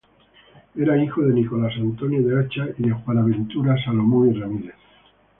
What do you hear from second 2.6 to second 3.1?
y de